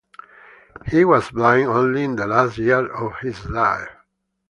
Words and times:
He 0.87 1.05
was 1.05 1.29
blind 1.29 1.67
only 1.67 2.03
in 2.05 2.15
the 2.15 2.25
last 2.25 2.57
years 2.57 2.89
of 2.91 3.19
his 3.21 3.45
life. 3.47 3.87